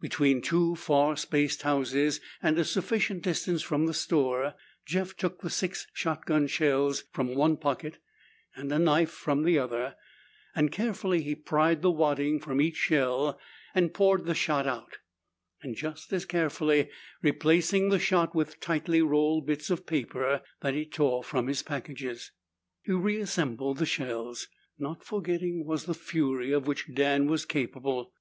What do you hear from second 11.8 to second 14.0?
the wadding from each shell and